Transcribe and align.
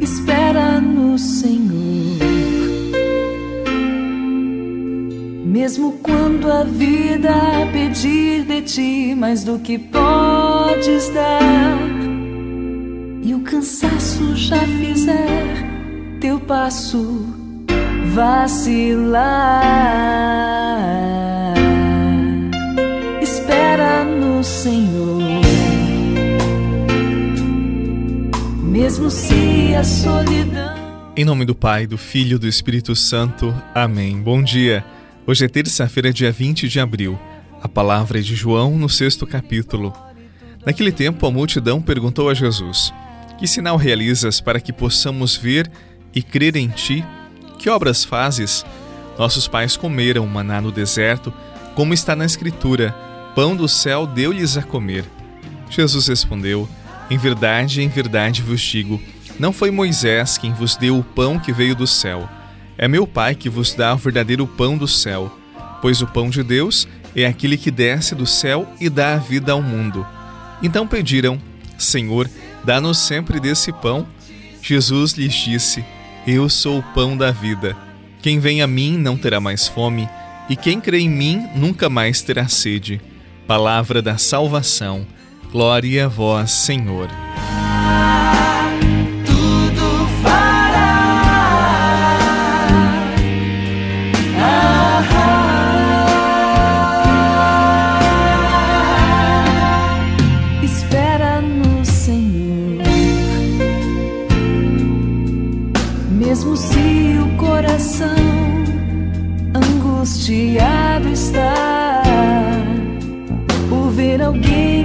espera 0.00 0.80
no 0.80 1.18
Senhor. 1.18 2.18
Mesmo 5.44 5.92
quando 6.02 6.50
a 6.50 6.62
vida 6.62 7.34
pedir 7.72 8.44
de 8.44 8.62
ti 8.62 9.14
mais 9.14 9.44
do 9.44 9.58
que 9.58 9.78
podes 9.78 11.08
dar, 11.10 11.78
e 13.22 13.34
o 13.34 13.40
cansaço 13.40 14.36
já 14.36 14.58
fizer 14.58 15.66
teu 16.20 16.38
passo 16.40 17.26
vacilar, 18.14 19.22
Mesmo 28.78 29.10
se 29.10 29.74
a 29.74 29.82
solidão. 29.82 31.12
Em 31.16 31.24
nome 31.24 31.44
do 31.44 31.52
Pai, 31.52 31.84
do 31.84 31.98
Filho 31.98 32.36
e 32.36 32.38
do 32.38 32.46
Espírito 32.46 32.94
Santo. 32.94 33.52
Amém. 33.74 34.22
Bom 34.22 34.40
dia. 34.40 34.84
Hoje 35.26 35.44
é 35.44 35.48
terça-feira, 35.48 36.12
dia 36.12 36.30
20 36.30 36.68
de 36.68 36.78
abril. 36.78 37.18
A 37.60 37.68
palavra 37.68 38.20
é 38.20 38.22
de 38.22 38.36
João 38.36 38.78
no 38.78 38.88
sexto 38.88 39.26
capítulo. 39.26 39.92
Naquele 40.64 40.92
tempo, 40.92 41.26
a 41.26 41.30
multidão 41.32 41.82
perguntou 41.82 42.30
a 42.30 42.34
Jesus: 42.34 42.94
Que 43.36 43.48
sinal 43.48 43.76
realizas 43.76 44.40
para 44.40 44.60
que 44.60 44.72
possamos 44.72 45.36
ver 45.36 45.68
e 46.14 46.22
crer 46.22 46.54
em 46.54 46.68
ti? 46.68 47.04
Que 47.58 47.68
obras 47.68 48.04
fazes? 48.04 48.64
Nossos 49.18 49.48
pais 49.48 49.76
comeram 49.76 50.24
maná 50.24 50.60
no 50.60 50.70
deserto, 50.70 51.34
como 51.74 51.92
está 51.92 52.14
na 52.14 52.24
Escritura: 52.24 52.94
Pão 53.34 53.56
do 53.56 53.66
céu 53.66 54.06
deu-lhes 54.06 54.56
a 54.56 54.62
comer. 54.62 55.04
Jesus 55.68 56.06
respondeu: 56.06 56.68
Em 57.10 57.16
verdade, 57.18 57.82
em 57.82 57.88
verdade 57.88 58.42
vos 58.42 58.60
digo: 58.60 59.00
não 59.38 59.52
foi 59.52 59.70
Moisés 59.70 60.38
quem 60.38 60.52
vos 60.52 60.76
deu 60.76 60.98
o 60.98 61.04
pão 61.04 61.38
que 61.38 61.52
veio 61.52 61.74
do 61.74 61.86
céu 61.86 62.28
é 62.78 62.86
meu 62.86 63.08
Pai 63.08 63.34
que 63.34 63.50
vos 63.50 63.74
dá 63.74 63.92
o 63.92 63.98
verdadeiro 63.98 64.46
pão 64.46 64.78
do 64.78 64.86
céu, 64.86 65.36
pois 65.82 66.00
o 66.00 66.06
pão 66.06 66.30
de 66.30 66.44
Deus 66.44 66.86
é 67.14 67.26
aquele 67.26 67.56
que 67.56 67.72
desce 67.72 68.14
do 68.14 68.24
céu 68.24 68.72
e 68.80 68.88
dá 68.88 69.14
a 69.14 69.18
vida 69.18 69.50
ao 69.50 69.60
mundo. 69.60 70.06
Então 70.62 70.86
pediram: 70.86 71.40
Senhor, 71.76 72.30
dá-nos 72.64 72.98
sempre 72.98 73.40
desse 73.40 73.72
pão. 73.72 74.06
Jesus 74.62 75.14
lhes 75.14 75.34
disse: 75.34 75.84
Eu 76.24 76.48
sou 76.48 76.78
o 76.78 76.82
pão 76.94 77.16
da 77.16 77.32
vida. 77.32 77.76
Quem 78.22 78.38
vem 78.38 78.62
a 78.62 78.66
mim 78.68 78.96
não 78.96 79.16
terá 79.16 79.40
mais 79.40 79.66
fome, 79.66 80.08
e 80.48 80.54
quem 80.54 80.80
crê 80.80 81.00
em 81.00 81.10
mim 81.10 81.48
nunca 81.56 81.88
mais 81.88 82.22
terá 82.22 82.46
sede. 82.46 83.00
Palavra 83.44 84.00
da 84.00 84.16
salvação. 84.16 85.04
Glória 85.50 86.06
a 86.06 86.08
vós, 86.08 86.50
Senhor. 86.50 87.08
mesmo 106.28 106.56
se 106.56 107.18
o 107.20 107.36
coração 107.36 108.06
angustiado 109.54 111.08
está 111.08 112.02
por 113.68 113.90
ver 113.90 114.20
alguém 114.20 114.77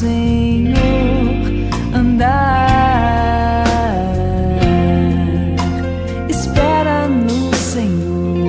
Senhor 0.00 1.36
andar. 1.92 3.66
Espera 6.26 7.06
no 7.06 7.54
Senhor, 7.54 8.48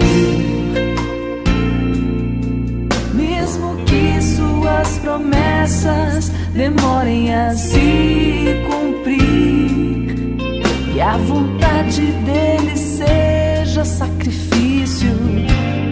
mesmo 3.13 3.75
que 3.85 4.21
suas 4.21 4.97
promessas 4.99 6.31
demorem 6.53 7.35
a 7.35 7.53
se 7.53 8.63
cumprir 8.69 9.41
a 11.01 11.17
vontade 11.17 12.13
dele 12.23 12.77
seja 12.77 13.83
sacrifício 13.83 15.09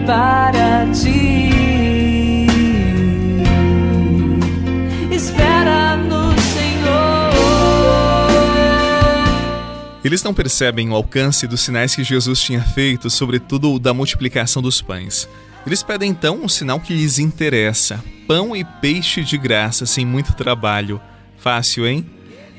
para 0.06 0.86
ti. 0.94 1.79
Eles 10.02 10.22
não 10.22 10.32
percebem 10.32 10.88
o 10.88 10.94
alcance 10.94 11.46
dos 11.46 11.60
sinais 11.60 11.94
que 11.94 12.02
Jesus 12.02 12.40
tinha 12.40 12.62
feito, 12.62 13.10
sobretudo 13.10 13.74
o 13.74 13.78
da 13.78 13.92
multiplicação 13.92 14.62
dos 14.62 14.80
pães. 14.80 15.28
Eles 15.66 15.82
pedem 15.82 16.10
então 16.10 16.42
um 16.42 16.48
sinal 16.48 16.80
que 16.80 16.94
lhes 16.94 17.18
interessa: 17.18 18.02
pão 18.26 18.56
e 18.56 18.64
peixe 18.64 19.22
de 19.22 19.36
graça, 19.36 19.84
sem 19.84 20.06
muito 20.06 20.32
trabalho. 20.32 21.00
Fácil, 21.36 21.86
hein? 21.86 22.06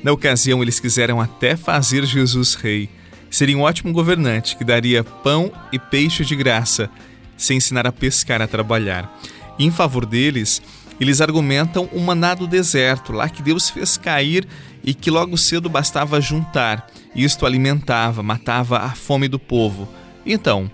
Na 0.02 0.12
ocasião, 0.12 0.62
eles 0.62 0.78
quiseram 0.78 1.20
até 1.20 1.56
fazer 1.56 2.04
Jesus 2.04 2.54
rei. 2.54 2.88
Seria 3.30 3.56
um 3.56 3.62
ótimo 3.62 3.92
governante 3.92 4.56
que 4.56 4.64
daria 4.64 5.02
pão 5.02 5.50
e 5.72 5.78
peixe 5.78 6.24
de 6.24 6.36
graça, 6.36 6.90
sem 7.36 7.56
ensinar 7.56 7.86
a 7.86 7.92
pescar 7.92 8.42
a 8.42 8.46
trabalhar. 8.46 9.12
E 9.58 9.64
em 9.64 9.70
favor 9.70 10.06
deles, 10.06 10.62
eles 11.02 11.20
argumentam 11.20 11.88
o 11.92 12.00
maná 12.00 12.34
do 12.34 12.46
deserto, 12.46 13.12
lá 13.12 13.28
que 13.28 13.42
Deus 13.42 13.68
fez 13.68 13.96
cair 13.96 14.46
e 14.84 14.94
que 14.94 15.10
logo 15.10 15.36
cedo 15.36 15.68
bastava 15.68 16.20
juntar. 16.20 16.86
Isto 17.14 17.44
alimentava, 17.44 18.22
matava 18.22 18.78
a 18.78 18.90
fome 18.90 19.28
do 19.28 19.38
povo. 19.38 19.88
Então, 20.24 20.70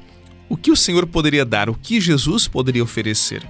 o 0.49 0.57
que 0.57 0.71
o 0.71 0.77
Senhor 0.77 1.07
poderia 1.07 1.45
dar? 1.45 1.69
O 1.69 1.75
que 1.75 2.01
Jesus 2.01 2.47
poderia 2.47 2.83
oferecer? 2.83 3.43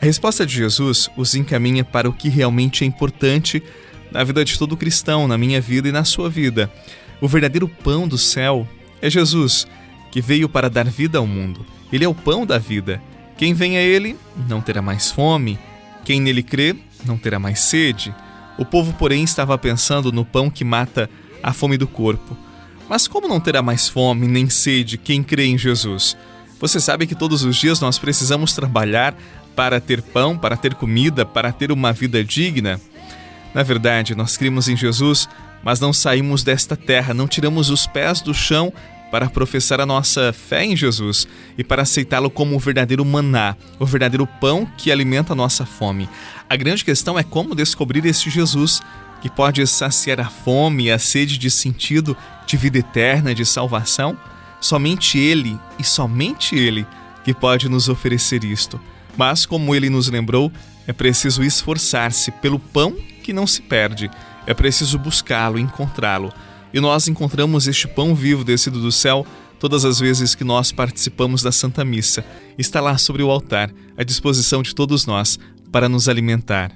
A 0.00 0.04
resposta 0.04 0.46
de 0.46 0.54
Jesus 0.54 1.10
os 1.16 1.34
encaminha 1.34 1.84
para 1.84 2.08
o 2.08 2.12
que 2.12 2.28
realmente 2.28 2.84
é 2.84 2.86
importante 2.86 3.62
na 4.10 4.22
vida 4.24 4.44
de 4.44 4.58
todo 4.58 4.76
cristão, 4.76 5.28
na 5.28 5.36
minha 5.36 5.60
vida 5.60 5.88
e 5.88 5.92
na 5.92 6.04
sua 6.04 6.30
vida. 6.30 6.70
O 7.20 7.28
verdadeiro 7.28 7.68
pão 7.68 8.06
do 8.06 8.16
céu 8.16 8.66
é 9.02 9.10
Jesus, 9.10 9.66
que 10.10 10.20
veio 10.20 10.48
para 10.48 10.70
dar 10.70 10.84
vida 10.84 11.18
ao 11.18 11.26
mundo. 11.26 11.64
Ele 11.92 12.04
é 12.04 12.08
o 12.08 12.14
pão 12.14 12.46
da 12.46 12.58
vida. 12.58 13.02
Quem 13.36 13.54
vem 13.54 13.76
a 13.76 13.82
ele 13.82 14.16
não 14.48 14.60
terá 14.60 14.82
mais 14.82 15.10
fome, 15.10 15.58
quem 16.08 16.22
nele 16.22 16.42
crê 16.42 16.74
não 17.04 17.18
terá 17.18 17.38
mais 17.38 17.60
sede. 17.60 18.14
O 18.56 18.64
povo, 18.64 18.94
porém, 18.94 19.22
estava 19.24 19.58
pensando 19.58 20.10
no 20.10 20.24
pão 20.24 20.48
que 20.48 20.64
mata 20.64 21.10
a 21.42 21.52
fome 21.52 21.76
do 21.76 21.86
corpo. 21.86 22.34
Mas 22.88 23.06
como 23.06 23.28
não 23.28 23.38
terá 23.38 23.60
mais 23.60 23.90
fome 23.90 24.26
nem 24.26 24.48
sede 24.48 24.96
quem 24.96 25.22
crê 25.22 25.44
em 25.44 25.58
Jesus? 25.58 26.16
Você 26.58 26.80
sabe 26.80 27.06
que 27.06 27.14
todos 27.14 27.44
os 27.44 27.54
dias 27.56 27.78
nós 27.78 27.98
precisamos 27.98 28.54
trabalhar 28.54 29.14
para 29.54 29.82
ter 29.82 30.00
pão, 30.00 30.38
para 30.38 30.56
ter 30.56 30.74
comida, 30.74 31.26
para 31.26 31.52
ter 31.52 31.70
uma 31.70 31.92
vida 31.92 32.24
digna. 32.24 32.80
Na 33.52 33.62
verdade, 33.62 34.14
nós 34.14 34.34
cremos 34.34 34.66
em 34.66 34.74
Jesus, 34.78 35.28
mas 35.62 35.78
não 35.78 35.92
saímos 35.92 36.42
desta 36.42 36.74
terra, 36.74 37.12
não 37.12 37.28
tiramos 37.28 37.68
os 37.68 37.86
pés 37.86 38.22
do 38.22 38.32
chão 38.32 38.72
para 39.10 39.30
professar 39.30 39.80
a 39.80 39.86
nossa 39.86 40.32
fé 40.32 40.64
em 40.64 40.76
Jesus 40.76 41.26
e 41.56 41.64
para 41.64 41.82
aceitá-lo 41.82 42.30
como 42.30 42.54
o 42.54 42.58
verdadeiro 42.58 43.04
maná, 43.04 43.56
o 43.78 43.86
verdadeiro 43.86 44.26
pão 44.40 44.66
que 44.76 44.92
alimenta 44.92 45.32
a 45.32 45.36
nossa 45.36 45.64
fome. 45.64 46.08
A 46.48 46.56
grande 46.56 46.84
questão 46.84 47.18
é 47.18 47.22
como 47.22 47.54
descobrir 47.54 48.04
este 48.04 48.30
Jesus 48.30 48.82
que 49.20 49.30
pode 49.30 49.66
saciar 49.66 50.20
a 50.20 50.28
fome 50.28 50.84
e 50.84 50.90
a 50.90 50.98
sede 50.98 51.38
de 51.38 51.50
sentido, 51.50 52.16
de 52.46 52.56
vida 52.56 52.78
eterna, 52.78 53.34
de 53.34 53.44
salvação. 53.44 54.16
Somente 54.60 55.18
Ele 55.18 55.58
e 55.78 55.84
somente 55.84 56.54
Ele 56.54 56.86
que 57.24 57.34
pode 57.34 57.68
nos 57.68 57.88
oferecer 57.88 58.44
isto. 58.44 58.80
Mas, 59.16 59.44
como 59.44 59.74
ele 59.74 59.90
nos 59.90 60.08
lembrou, 60.08 60.52
é 60.86 60.92
preciso 60.92 61.42
esforçar-se 61.42 62.30
pelo 62.30 62.58
pão 62.58 62.96
que 63.22 63.32
não 63.32 63.46
se 63.46 63.60
perde. 63.60 64.10
É 64.46 64.54
preciso 64.54 64.98
buscá-lo, 64.98 65.58
encontrá-lo. 65.58 66.32
E 66.72 66.80
nós 66.80 67.08
encontramos 67.08 67.66
este 67.66 67.88
pão 67.88 68.14
vivo 68.14 68.44
descido 68.44 68.80
do 68.80 68.92
céu 68.92 69.26
todas 69.58 69.84
as 69.84 69.98
vezes 69.98 70.34
que 70.34 70.44
nós 70.44 70.70
participamos 70.70 71.42
da 71.42 71.50
Santa 71.50 71.84
Missa. 71.84 72.24
Está 72.56 72.80
lá 72.80 72.96
sobre 72.96 73.22
o 73.22 73.30
altar, 73.30 73.70
à 73.96 74.04
disposição 74.04 74.62
de 74.62 74.74
todos 74.74 75.06
nós, 75.06 75.38
para 75.72 75.88
nos 75.88 76.08
alimentar. 76.08 76.72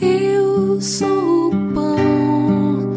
Eu 0.00 0.80
sou 0.80 1.48
o 1.48 1.72
pão 1.72 2.96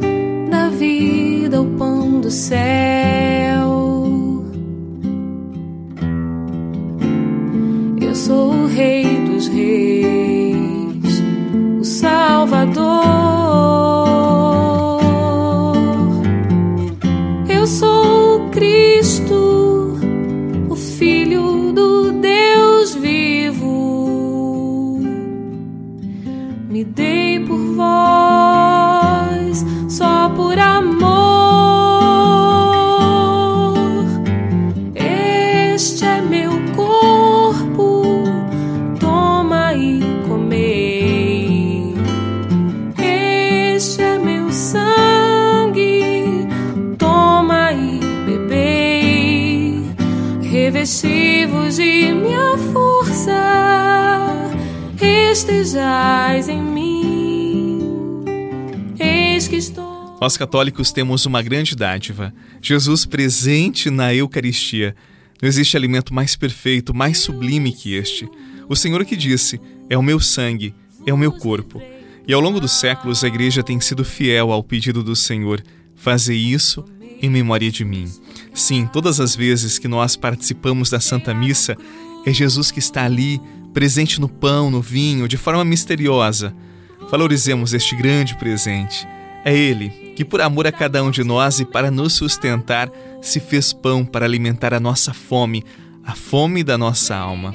da 0.50 0.70
vida, 0.70 1.62
o 1.62 1.78
pão 1.78 2.20
do 2.20 2.30
céu. 2.30 2.87
Estejais 55.48 56.50
em 56.50 56.62
mim. 56.62 57.80
Eis 59.00 59.48
que 59.48 59.56
estou. 59.56 60.18
Nós 60.20 60.36
católicos 60.36 60.92
temos 60.92 61.26
uma 61.26 61.42
grande 61.42 61.74
dádiva: 61.74 62.34
Jesus 62.62 63.06
presente 63.06 63.90
na 63.90 64.14
Eucaristia. 64.14 64.94
Não 65.42 65.48
existe 65.48 65.78
alimento 65.78 66.14
mais 66.14 66.36
perfeito, 66.36 66.94
mais 66.94 67.20
sublime 67.20 67.72
que 67.72 67.94
este. 67.94 68.30
O 68.68 68.76
Senhor 68.76 69.06
que 69.06 69.16
disse: 69.16 69.60
É 69.90 69.98
o 69.98 70.04
meu 70.04 70.20
sangue, 70.20 70.76
é 71.06 71.14
o 71.14 71.18
meu 71.18 71.32
corpo. 71.32 71.82
E 72.28 72.34
ao 72.34 72.42
longo 72.42 72.60
dos 72.60 72.74
séculos, 72.74 73.24
a 73.24 73.28
Igreja 73.28 73.64
tem 73.64 73.80
sido 73.80 74.04
fiel 74.04 74.52
ao 74.52 74.62
pedido 74.62 75.02
do 75.02 75.16
Senhor: 75.16 75.64
Fazer 75.96 76.36
isso 76.36 76.84
em 77.22 77.30
memória 77.30 77.72
de 77.72 77.86
mim. 77.86 78.12
Sim, 78.54 78.88
todas 78.92 79.22
as 79.22 79.34
vezes 79.34 79.80
que 79.80 79.88
nós 79.88 80.18
participamos 80.18 80.90
da 80.90 81.00
Santa 81.00 81.34
Missa, 81.34 81.78
é 82.26 82.34
Jesus 82.34 82.70
que 82.72 82.80
está 82.80 83.06
ali, 83.06 83.40
presente 83.78 84.20
no 84.20 84.28
pão, 84.28 84.72
no 84.72 84.82
vinho, 84.82 85.28
de 85.28 85.38
forma 85.38 85.64
misteriosa. 85.64 86.52
Valorizemos 87.12 87.76
este 87.76 87.96
grande 87.96 88.36
presente. 88.36 89.08
É 89.46 89.56
Ele 89.56 89.90
que, 90.16 90.26
por 90.26 90.42
amor 90.42 90.66
a 90.66 90.72
cada 90.72 91.04
um 91.04 91.12
de 91.12 91.24
nós 91.24 91.60
e 91.60 91.66
para 91.66 91.92
nos 91.92 92.14
sustentar, 92.14 92.90
se 93.22 93.40
fez 93.40 93.74
pão 93.74 94.04
para 94.04 94.26
alimentar 94.26 94.74
a 94.74 94.80
nossa 94.80 95.14
fome, 95.14 95.64
a 96.04 96.16
fome 96.16 96.64
da 96.64 96.76
nossa 96.76 97.16
alma. 97.16 97.54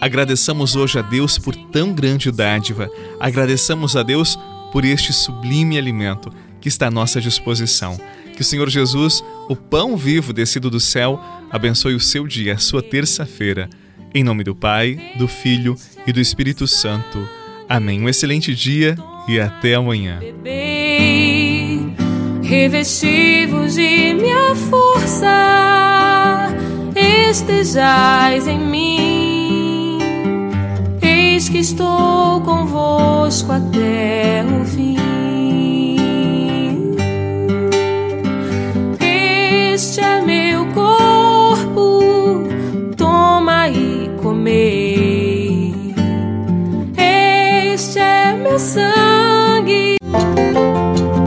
Agradeçamos 0.00 0.76
hoje 0.76 1.00
a 1.00 1.02
Deus 1.02 1.38
por 1.38 1.56
tão 1.56 1.92
grande 1.92 2.30
dádiva. 2.30 2.88
Agradeçamos 3.18 3.96
a 3.96 4.04
Deus 4.04 4.38
por 4.70 4.84
este 4.84 5.12
sublime 5.12 5.76
alimento 5.76 6.32
que 6.60 6.68
está 6.68 6.86
à 6.86 6.90
nossa 6.90 7.20
disposição. 7.20 7.98
Que 8.36 8.42
o 8.42 8.44
Senhor 8.44 8.70
Jesus, 8.70 9.24
o 9.48 9.56
pão 9.56 9.96
vivo 9.96 10.32
descido 10.32 10.70
do 10.70 10.78
céu, 10.78 11.20
abençoe 11.50 11.96
o 11.96 12.00
seu 12.00 12.28
dia, 12.28 12.54
a 12.54 12.58
sua 12.58 12.80
terça-feira. 12.80 13.68
Em 14.16 14.22
nome 14.22 14.44
do 14.44 14.54
Pai, 14.54 14.96
do 15.16 15.26
Filho 15.26 15.74
e 16.06 16.12
do 16.12 16.20
Espírito 16.20 16.68
Santo. 16.68 17.28
Amém. 17.68 18.00
Um 18.00 18.08
excelente 18.08 18.54
dia 18.54 18.96
e 19.26 19.40
até 19.40 19.74
amanhã. 19.74 20.20
Revestivos 22.40 23.74
de 23.74 24.14
minha 24.14 24.54
força, 24.54 25.26
estejais 26.94 28.46
em 28.46 28.60
mim. 28.60 29.98
Eis 31.02 31.48
que 31.48 31.58
estou 31.58 32.40
convosco 32.42 33.50
até 33.50 34.44
o 34.44 34.64
fim. 34.64 35.03